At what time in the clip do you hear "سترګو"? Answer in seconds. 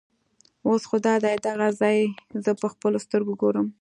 3.05-3.33